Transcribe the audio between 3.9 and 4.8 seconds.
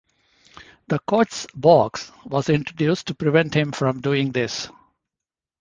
doing this.